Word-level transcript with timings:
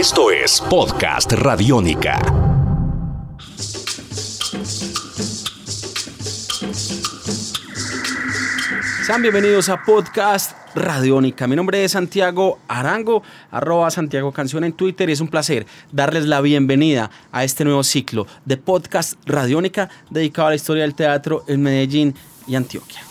Esto 0.00 0.30
es 0.30 0.62
Podcast 0.62 1.30
Radiónica. 1.32 2.18
Sean 9.04 9.20
bienvenidos 9.20 9.68
a 9.68 9.82
Podcast 9.84 10.56
Radiónica. 10.74 11.46
Mi 11.46 11.54
nombre 11.54 11.84
es 11.84 11.92
Santiago 11.92 12.60
Arango, 12.66 13.22
arroba 13.50 13.90
Santiago 13.90 14.32
Canción 14.32 14.64
en 14.64 14.72
Twitter 14.72 15.10
y 15.10 15.12
es 15.12 15.20
un 15.20 15.28
placer 15.28 15.66
darles 15.92 16.24
la 16.24 16.40
bienvenida 16.40 17.10
a 17.30 17.44
este 17.44 17.66
nuevo 17.66 17.84
ciclo 17.84 18.26
de 18.46 18.56
Podcast 18.56 19.18
Radiónica 19.26 19.90
dedicado 20.08 20.46
a 20.46 20.50
la 20.52 20.56
historia 20.56 20.84
del 20.84 20.94
teatro 20.94 21.44
en 21.46 21.60
Medellín 21.60 22.14
y 22.46 22.54
Antioquia. 22.54 23.09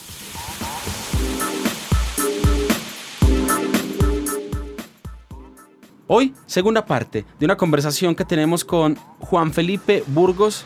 Hoy, 6.12 6.34
segunda 6.48 6.88
parte 6.88 7.24
de 7.38 7.46
una 7.46 7.56
conversación 7.56 8.16
que 8.16 8.26
tenemos 8.26 8.66
con 8.66 8.96
Juan 9.20 9.54
Felipe 9.54 10.04
Burgos 10.08 10.66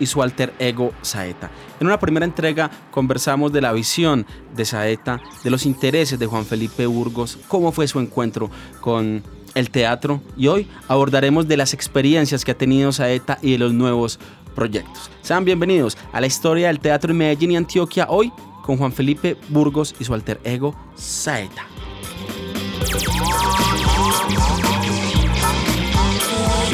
y 0.00 0.06
su 0.06 0.22
alter 0.22 0.54
ego 0.58 0.94
Saeta. 1.02 1.50
En 1.80 1.86
una 1.86 2.00
primera 2.00 2.24
entrega 2.24 2.70
conversamos 2.90 3.52
de 3.52 3.60
la 3.60 3.74
visión 3.74 4.24
de 4.56 4.64
Saeta, 4.64 5.20
de 5.42 5.50
los 5.50 5.66
intereses 5.66 6.18
de 6.18 6.24
Juan 6.24 6.46
Felipe 6.46 6.86
Burgos, 6.86 7.38
cómo 7.46 7.72
fue 7.72 7.86
su 7.86 8.00
encuentro 8.00 8.50
con 8.80 9.22
el 9.54 9.68
teatro 9.68 10.22
y 10.34 10.46
hoy 10.46 10.66
abordaremos 10.88 11.46
de 11.46 11.58
las 11.58 11.74
experiencias 11.74 12.42
que 12.42 12.52
ha 12.52 12.56
tenido 12.56 12.90
Saeta 12.90 13.38
y 13.42 13.52
de 13.52 13.58
los 13.58 13.74
nuevos 13.74 14.18
proyectos. 14.54 15.10
Sean 15.20 15.44
bienvenidos 15.44 15.98
a 16.10 16.22
la 16.22 16.26
historia 16.26 16.68
del 16.68 16.80
teatro 16.80 17.10
en 17.10 17.18
Medellín 17.18 17.50
y 17.50 17.56
Antioquia 17.56 18.06
hoy 18.08 18.32
con 18.62 18.78
Juan 18.78 18.94
Felipe 18.94 19.36
Burgos 19.50 19.94
y 20.00 20.04
su 20.04 20.14
alter 20.14 20.40
ego 20.42 20.74
Saeta. 20.94 21.66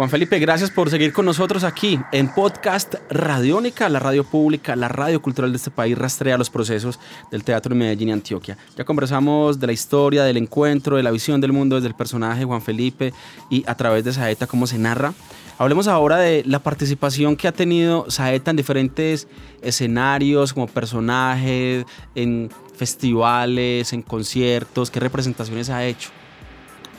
Juan 0.00 0.08
Felipe, 0.08 0.38
gracias 0.38 0.70
por 0.70 0.88
seguir 0.88 1.12
con 1.12 1.26
nosotros 1.26 1.62
aquí 1.62 2.00
en 2.10 2.32
Podcast 2.32 2.94
Radiónica, 3.10 3.86
la 3.90 3.98
radio 3.98 4.24
pública, 4.24 4.74
la 4.74 4.88
radio 4.88 5.20
cultural 5.20 5.52
de 5.52 5.58
este 5.58 5.70
país 5.70 5.98
rastrea 5.98 6.38
los 6.38 6.48
procesos 6.48 6.98
del 7.30 7.44
teatro 7.44 7.74
en 7.74 7.80
Medellín 7.80 8.08
y 8.08 8.12
Antioquia. 8.12 8.56
Ya 8.78 8.84
conversamos 8.84 9.60
de 9.60 9.66
la 9.66 9.74
historia, 9.74 10.24
del 10.24 10.38
encuentro, 10.38 10.96
de 10.96 11.02
la 11.02 11.10
visión 11.10 11.38
del 11.42 11.52
mundo 11.52 11.76
desde 11.76 11.88
el 11.88 11.94
personaje 11.94 12.46
Juan 12.46 12.62
Felipe 12.62 13.12
y 13.50 13.62
a 13.66 13.74
través 13.74 14.02
de 14.02 14.14
Saeta 14.14 14.46
cómo 14.46 14.66
se 14.66 14.78
narra. 14.78 15.12
Hablemos 15.58 15.86
ahora 15.86 16.16
de 16.16 16.44
la 16.46 16.60
participación 16.60 17.36
que 17.36 17.46
ha 17.46 17.52
tenido 17.52 18.10
Saeta 18.10 18.52
en 18.52 18.56
diferentes 18.56 19.28
escenarios 19.60 20.54
como 20.54 20.66
personaje, 20.66 21.84
en 22.14 22.48
festivales, 22.74 23.92
en 23.92 24.00
conciertos, 24.00 24.90
qué 24.90 24.98
representaciones 24.98 25.68
ha 25.68 25.84
hecho. 25.84 26.08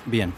Bien, 0.05 0.31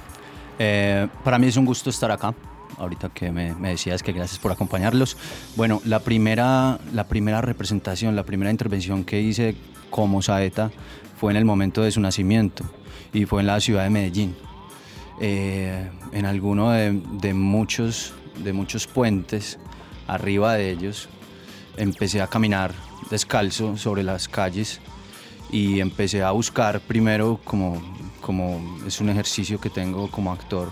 eh, 0.59 1.09
para 1.25 1.37
mí 1.37 1.47
es 1.47 1.57
un 1.57 1.65
gusto 1.65 1.89
estar 1.89 2.09
acá 2.09 2.33
ahorita 2.77 3.09
que 3.09 3.31
me, 3.31 3.53
decías 3.53 4.03
que 4.03 4.11
gracias 4.11 4.39
por 4.39 4.51
acompañarlos. 4.51 5.17
Bueno, 5.55 5.81
la 5.85 5.99
primera, 5.99 6.79
la 6.93 7.07
primera 7.07 7.41
representación, 7.41 8.15
la 8.15 8.23
primera 8.23 8.51
intervención 8.51 9.03
que 9.03 9.21
hice 9.21 9.55
como 9.89 10.21
saeta 10.21 10.71
fue 11.17 11.31
en 11.31 11.37
el 11.37 11.45
momento 11.45 11.83
de 11.83 11.91
su 11.91 12.01
nacimiento 12.01 12.63
y 13.13 13.25
fue 13.25 13.41
en 13.41 13.47
la 13.47 13.59
ciudad 13.59 13.83
de 13.83 13.89
Medellín. 13.89 14.35
Eh, 15.21 15.89
en 16.11 16.25
alguno 16.25 16.71
de, 16.71 17.33
muchos, 17.33 18.13
de 18.43 18.53
muchos 18.53 18.87
puentes, 18.87 19.59
arriba 20.07 20.55
de 20.55 20.71
ellos, 20.71 21.09
empecé 21.77 22.21
a 22.21 22.27
caminar 22.27 22.73
descalzo 23.09 23.77
sobre 23.77 24.03
las 24.03 24.27
calles 24.27 24.81
y 25.51 25.79
empecé 25.79 26.23
a 26.23 26.31
buscar 26.31 26.81
primero 26.81 27.39
como, 27.43 27.81
como 28.21 28.79
es 28.87 28.99
un 28.99 29.09
ejercicio 29.09 29.61
que 29.61 29.69
tengo 29.69 30.09
como 30.09 30.31
actor 30.31 30.71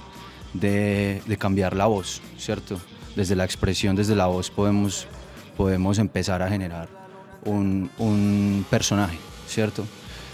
de, 0.54 1.38
cambiar 1.40 1.76
la 1.76 1.86
voz, 1.86 2.22
¿cierto? 2.38 2.80
Desde 3.16 3.36
la 3.36 3.46
expresión, 3.46 3.96
desde 3.96 4.16
la 4.16 4.28
voz 4.28 4.50
podemos, 4.50 5.08
podemos 5.58 6.00
empezar 6.00 6.42
a 6.42 6.50
generar 6.50 6.90
un, 7.46 8.66
personaje, 8.70 9.18
¿cierto? 9.48 9.86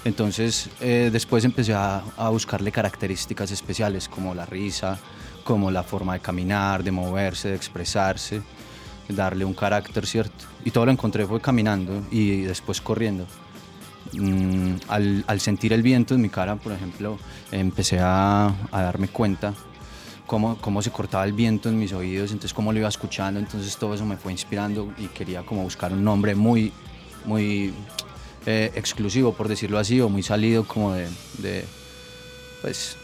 Entonces 0.05 0.69
eh, 0.79 1.09
después 1.11 1.43
empecé 1.43 1.73
a, 1.73 2.01
buscarle 2.31 2.71
características 2.71 3.51
especiales 3.51 4.07
como 4.07 4.33
la 4.33 4.45
risa, 4.45 4.97
como 5.43 5.71
la 5.71 5.83
forma 5.83 6.13
de 6.13 6.19
caminar, 6.19 6.83
de 6.83 6.91
moverse, 6.91 7.49
de 7.49 7.55
expresarse, 7.55 8.41
darle 9.09 9.45
un 9.45 9.53
carácter, 9.53 10.05
¿cierto? 10.05 10.45
Y 10.65 10.71
todo 10.71 10.85
lo 10.85 10.91
encontré 10.91 11.25
fue 11.25 11.39
caminando 11.41 12.03
y 12.11 12.41
después 12.41 12.81
corriendo. 12.81 13.25
Mm, 14.13 14.75
al, 14.87 15.39
sentir 15.39 15.73
el 15.73 15.81
viento 15.81 16.15
en 16.15 16.21
mi 16.21 16.29
cara, 16.29 16.55
por 16.55 16.71
ejemplo, 16.71 17.17
empecé 17.51 17.99
a, 17.99 18.47
a 18.71 18.81
darme 18.81 19.09
cuenta 19.09 19.53
cómo, 20.27 20.57
cómo 20.57 20.81
se 20.81 20.91
cortaba 20.91 21.23
el 21.23 21.33
viento 21.33 21.69
en 21.69 21.79
mis 21.79 21.93
oídos, 21.93 22.31
entonces 22.31 22.53
cómo 22.53 22.71
lo 22.71 22.79
iba 22.79 22.89
escuchando, 22.89 23.39
entonces 23.39 23.75
todo 23.77 23.95
eso 23.95 24.05
me 24.05 24.17
fue 24.17 24.31
inspirando 24.31 24.93
y 24.99 25.07
quería 25.07 25.41
como 25.41 25.63
buscar 25.63 25.91
un 25.93 26.03
nombre 26.03 26.35
muy, 26.35 26.71
muy 27.25 27.73
eh, 28.45 28.71
exclusivo, 28.75 29.33
por 29.33 29.47
decirlo 29.47 29.79
así, 29.79 29.99
o 29.99 30.09
muy 30.09 30.21
salido 30.21 30.65
como 30.65 30.93
de, 30.93 31.07
de 31.39 31.65
pues, 32.61 32.97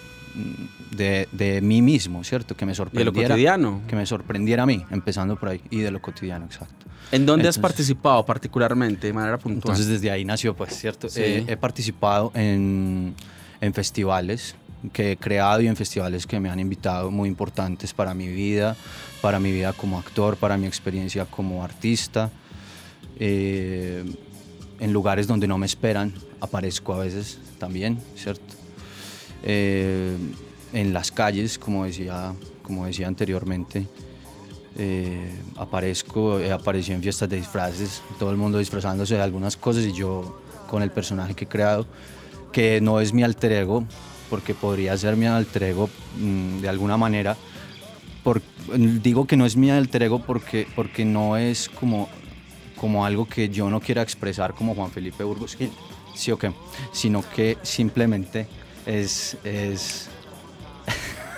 de, 0.92 1.28
de, 1.32 1.62
mí 1.62 1.82
mismo, 1.82 2.24
¿cierto? 2.24 2.56
Que 2.56 2.66
me 2.66 2.76
sorprendiera. 2.76 3.12
De 3.12 3.22
lo 3.22 3.28
cotidiano. 3.30 3.82
Que 3.88 3.96
me 3.96 4.06
sorprendiera 4.06 4.64
a 4.64 4.66
mí, 4.66 4.84
empezando 4.90 5.36
por 5.36 5.50
ahí, 5.50 5.62
y 5.70 5.80
de 5.80 5.92
lo 5.92 6.02
cotidiano, 6.02 6.46
exacto. 6.46 6.86
¿En 7.12 7.26
dónde 7.26 7.48
has 7.48 7.60
participado 7.60 8.26
particularmente, 8.26 9.08
de 9.08 9.14
manera 9.14 9.38
puntual? 9.38 9.74
Entonces 9.74 9.88
desde 9.88 10.10
ahí 10.10 10.26
nació, 10.26 10.56
pues, 10.56 10.76
¿cierto? 10.76 11.08
Eh, 11.16 11.46
he 11.48 11.58
participado 11.58 12.32
en, 12.34 13.14
en 13.62 13.74
festivales, 13.74 14.56
que 14.92 15.14
he 15.14 15.18
creado 15.18 15.62
y 15.62 15.68
en 15.68 15.76
festivales 15.76 16.28
que 16.28 16.40
me 16.40 16.50
han 16.50 16.60
invitado 16.60 17.12
muy 17.12 17.30
importantes 17.30 17.94
para 17.94 18.14
mi 18.14 18.28
vida, 18.28 18.76
para 19.22 19.40
mi 19.40 19.52
vida 19.52 19.74
como 19.74 19.98
actor, 19.98 20.36
para 20.38 20.58
mi 20.58 20.68
experiencia 20.68 21.26
como 21.26 21.64
artista. 21.64 22.30
Eh, 23.20 24.04
en 24.80 24.92
lugares 24.92 25.28
donde 25.28 25.48
no 25.48 25.58
me 25.58 25.66
esperan, 25.66 26.14
aparezco 26.42 26.94
a 26.94 27.00
veces 27.00 27.40
también, 27.58 28.00
¿cierto? 28.16 28.54
Eh, 29.44 30.18
en 30.74 30.94
las 30.94 31.12
calles, 31.12 31.58
como 31.58 31.86
decía, 31.86 32.34
como 32.64 32.86
decía 32.86 33.08
anteriormente, 33.08 33.88
eh, 34.78 35.32
aparezco, 35.56 36.40
he 36.40 36.52
aparecido 36.52 36.96
en 36.96 37.04
fiestas 37.04 37.30
de 37.30 37.38
disfraces, 37.38 38.02
todo 38.18 38.32
el 38.32 38.38
mundo 38.38 38.58
disfrazándose 38.58 39.16
de 39.16 39.22
algunas 39.22 39.56
cosas 39.56 39.84
y 39.84 39.94
yo 39.94 40.42
con 40.68 40.82
el 40.82 40.92
personaje 40.92 41.36
que 41.36 41.46
he 41.46 41.48
creado, 41.48 41.86
que 42.52 42.82
no 42.82 43.00
es 43.00 43.14
mi 43.14 43.24
alter 43.24 43.52
ego, 43.52 43.86
porque 44.34 44.56
podría 44.56 44.98
ser 44.98 45.16
mi 45.16 45.28
alter 45.28 45.62
ego 45.62 45.92
mm, 46.18 46.62
de 46.62 46.68
alguna 46.68 46.98
manera. 46.98 47.38
digo 48.76 49.28
que 49.28 49.38
no 49.38 49.46
es 49.46 49.56
mi 49.56 49.70
alter 49.70 50.02
ego 50.02 50.24
porque, 50.24 50.66
porque 50.76 51.06
no 51.06 51.38
es 51.38 51.70
como, 51.70 52.10
como 52.76 53.06
algo 53.06 53.28
que 53.28 53.50
yo 53.50 53.70
no 53.70 53.80
quiera 53.80 54.02
expresar 54.02 54.56
como 54.56 54.74
Juan 54.74 54.90
Felipe 54.90 55.24
Burgos, 55.24 55.56
sí 56.16 56.32
o 56.32 56.40
qué, 56.40 56.52
sino 56.92 57.24
que 57.36 57.60
simplemente 57.62 58.48
es, 58.88 59.38
es 59.44 60.10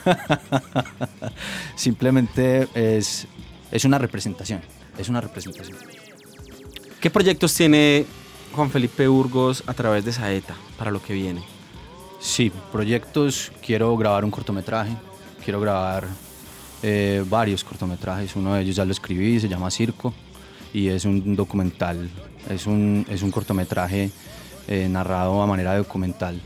simplemente 1.75 2.69
es, 2.75 3.27
es 3.73 3.83
una 3.83 3.97
representación, 3.97 4.61
es 4.97 5.09
una 5.09 5.19
representación. 5.19 5.77
¿Qué 7.01 7.09
proyectos 7.09 7.53
tiene 7.53 8.05
Juan 8.53 8.71
Felipe 8.71 9.05
Burgos 9.09 9.65
a 9.67 9.73
través 9.73 10.05
de 10.05 10.13
Saeta 10.13 10.55
para 10.77 10.91
lo 10.91 11.01
que 11.01 11.11
viene? 11.11 11.54
Sí, 12.19 12.51
proyectos, 12.71 13.51
quiero 13.65 13.95
grabar 13.97 14.25
un 14.25 14.31
cortometraje, 14.31 14.95
quiero 15.43 15.59
grabar 15.59 16.05
eh, 16.81 17.23
varios 17.29 17.63
cortometrajes, 17.63 18.35
uno 18.35 18.53
de 18.53 18.61
ellos 18.61 18.75
ya 18.75 18.85
lo 18.85 18.91
escribí, 18.91 19.39
se 19.39 19.47
llama 19.47 19.69
Circo 19.69 20.13
y 20.73 20.87
es 20.87 21.05
un 21.05 21.35
documental, 21.35 22.09
es 22.49 22.65
un, 22.67 23.05
es 23.09 23.21
un 23.21 23.31
cortometraje 23.31 24.11
eh, 24.67 24.87
narrado 24.89 25.41
a 25.41 25.47
manera 25.47 25.77
documental. 25.77 26.41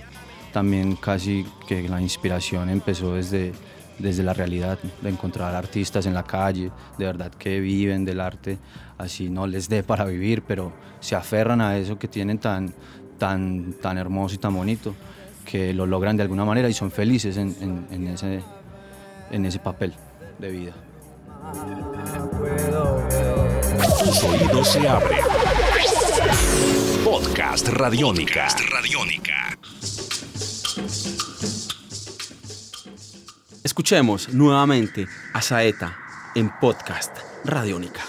También 0.51 0.95
casi 0.95 1.45
que 1.67 1.87
la 1.87 2.01
inspiración 2.01 2.69
empezó 2.69 3.13
desde, 3.13 3.53
desde 3.99 4.23
la 4.23 4.33
realidad, 4.33 4.79
de 5.01 5.09
encontrar 5.09 5.55
artistas 5.55 6.05
en 6.05 6.13
la 6.13 6.23
calle, 6.23 6.71
de 6.97 7.05
verdad 7.05 7.31
que 7.31 7.59
viven 7.59 8.05
del 8.05 8.19
arte, 8.19 8.57
así 8.97 9.29
no 9.29 9.47
les 9.47 9.69
dé 9.69 9.83
para 9.83 10.05
vivir, 10.05 10.41
pero 10.41 10.73
se 10.99 11.15
aferran 11.15 11.61
a 11.61 11.77
eso 11.77 11.97
que 11.97 12.07
tienen 12.07 12.39
tan, 12.39 12.73
tan, 13.17 13.73
tan 13.73 13.97
hermoso 13.97 14.35
y 14.35 14.39
tan 14.39 14.55
bonito 14.55 14.95
que 15.49 15.73
lo 15.73 15.87
logran 15.87 16.15
de 16.15 16.21
alguna 16.21 16.45
manera 16.45 16.69
y 16.69 16.73
son 16.73 16.91
felices 16.91 17.35
en, 17.37 18.07
ese, 18.07 18.43
en 19.31 19.45
ese 19.45 19.57
papel 19.57 19.95
de 20.37 20.49
vida. 20.51 20.73
Tus 23.97 24.23
oídos 24.23 24.67
se 24.67 24.87
abren. 24.87 25.19
Podcast 27.03 27.67
Radiónica. 27.69 28.47
Radiónica. 28.69 29.57
Escuchemos 33.63 34.29
nuevamente 34.29 35.07
a 35.33 35.41
Saeta 35.41 35.97
en 36.35 36.51
Podcast 36.59 37.17
Radiónica. 37.43 38.01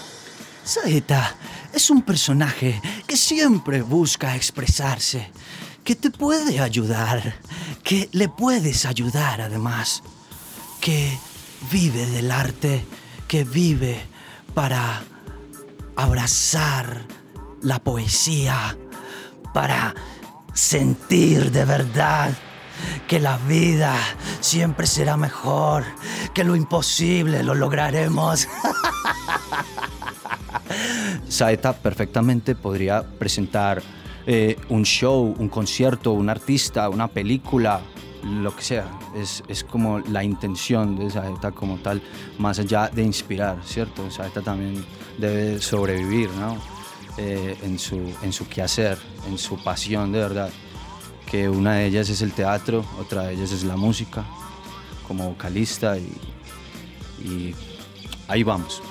Saeta 0.63 1.35
es 1.73 1.89
un 1.89 2.03
personaje 2.03 2.79
que 3.07 3.17
siempre 3.17 3.81
busca 3.81 4.35
expresarse, 4.35 5.31
que 5.83 5.95
te 5.95 6.11
puede 6.11 6.59
ayudar, 6.59 7.35
que 7.83 8.09
le 8.11 8.29
puedes 8.29 8.85
ayudar 8.85 9.41
además, 9.41 10.03
que 10.79 11.17
vive 11.71 12.05
del 12.07 12.31
arte, 12.31 12.85
que 13.27 13.43
vive 13.43 13.99
para 14.53 15.01
abrazar 15.95 17.01
la 17.61 17.79
poesía, 17.79 18.77
para 19.53 19.93
sentir 20.53 21.51
de 21.51 21.65
verdad 21.65 22.31
que 23.07 23.19
la 23.19 23.37
vida 23.37 23.95
siempre 24.39 24.87
será 24.87 25.17
mejor, 25.17 25.83
que 26.33 26.43
lo 26.43 26.55
imposible 26.55 27.43
lo 27.43 27.55
lograremos. 27.55 28.47
Saeta 31.27 31.73
perfectamente 31.73 32.55
podría 32.55 33.03
presentar 33.03 33.81
eh, 34.25 34.57
un 34.69 34.83
show, 34.83 35.35
un 35.37 35.49
concierto, 35.49 36.11
un 36.11 36.29
artista, 36.29 36.89
una 36.89 37.07
película, 37.07 37.81
lo 38.23 38.55
que 38.55 38.61
sea. 38.61 38.99
Es, 39.15 39.43
es 39.47 39.63
como 39.63 39.99
la 39.99 40.23
intención 40.23 40.97
de 40.97 41.09
Saeta 41.09 41.51
como 41.51 41.77
tal, 41.77 42.01
más 42.37 42.59
allá 42.59 42.89
de 42.89 43.03
inspirar, 43.03 43.57
¿cierto? 43.65 44.09
Saeta 44.11 44.41
también 44.41 44.85
debe 45.17 45.59
sobrevivir, 45.59 46.29
¿no? 46.31 46.57
Eh, 47.17 47.57
en, 47.63 47.77
su, 47.77 47.99
en 48.21 48.31
su 48.31 48.47
quehacer, 48.47 48.97
en 49.27 49.37
su 49.37 49.61
pasión 49.61 50.11
de 50.11 50.19
verdad. 50.19 50.49
Que 51.29 51.49
una 51.49 51.75
de 51.75 51.85
ellas 51.87 52.09
es 52.09 52.21
el 52.21 52.33
teatro, 52.33 52.85
otra 52.99 53.23
de 53.23 53.33
ellas 53.33 53.51
es 53.51 53.63
la 53.63 53.77
música, 53.77 54.25
como 55.07 55.29
vocalista 55.29 55.97
y, 55.97 56.11
y 57.23 57.55
ahí 58.27 58.43
vamos. 58.43 58.81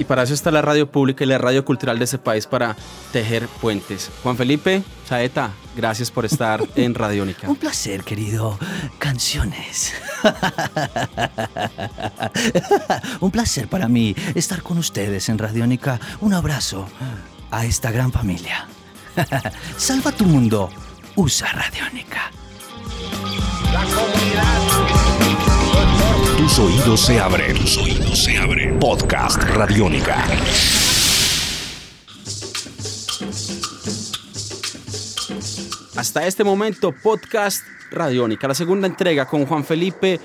Y 0.00 0.04
para 0.04 0.22
eso 0.22 0.32
está 0.32 0.50
la 0.50 0.62
radio 0.62 0.90
pública 0.90 1.24
y 1.24 1.26
la 1.26 1.36
radio 1.36 1.62
cultural 1.62 1.98
de 1.98 2.06
ese 2.06 2.16
país 2.16 2.46
para 2.46 2.74
tejer 3.12 3.46
puentes. 3.60 4.10
Juan 4.22 4.34
Felipe, 4.34 4.82
Saeta, 5.06 5.50
gracias 5.76 6.10
por 6.10 6.24
estar 6.24 6.64
en 6.74 6.94
Radiónica. 6.94 7.50
Un 7.50 7.56
placer, 7.56 8.02
querido. 8.02 8.58
Canciones. 8.98 9.92
Un 13.20 13.30
placer 13.30 13.68
para 13.68 13.88
mí 13.88 14.16
estar 14.34 14.62
con 14.62 14.78
ustedes 14.78 15.28
en 15.28 15.36
Radiónica. 15.36 16.00
Un 16.22 16.32
abrazo 16.32 16.88
a 17.50 17.66
esta 17.66 17.90
gran 17.90 18.10
familia. 18.10 18.66
Salva 19.76 20.12
tu 20.12 20.24
mundo. 20.24 20.70
Usa 21.14 21.52
Radiónica. 21.52 22.30
Oídos 26.60 27.00
se 27.00 27.18
abren. 27.18 27.56
Oídos 27.56 28.18
se 28.22 28.36
abren. 28.36 28.78
Podcast 28.78 29.42
Radiónica. 29.42 30.24
Hasta 35.96 36.26
este 36.26 36.44
momento, 36.44 36.92
Podcast 37.02 37.62
Radiónica, 37.90 38.46
la 38.46 38.54
segunda 38.54 38.86
entrega 38.86 39.26
con 39.26 39.46
Juan 39.46 39.64
Felipe 39.64 40.20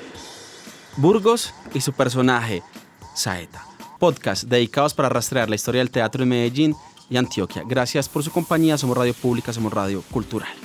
Burgos 0.97 1.53
y 1.73 1.81
su 1.81 1.93
personaje, 1.93 2.63
Saeta. 3.13 3.65
Podcast 3.99 4.43
dedicados 4.43 4.93
para 4.93 5.09
rastrear 5.09 5.49
la 5.49 5.55
historia 5.55 5.79
del 5.79 5.91
teatro 5.91 6.23
en 6.23 6.29
Medellín 6.29 6.75
y 7.09 7.17
Antioquia. 7.17 7.63
Gracias 7.65 8.09
por 8.09 8.23
su 8.23 8.31
compañía. 8.31 8.77
Somos 8.77 8.97
Radio 8.97 9.13
Pública, 9.13 9.53
somos 9.53 9.71
Radio 9.71 10.01
Cultural. 10.11 10.64